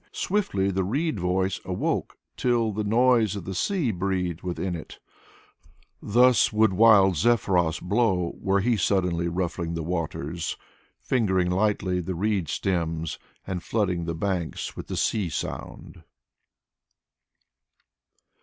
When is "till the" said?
2.35-2.83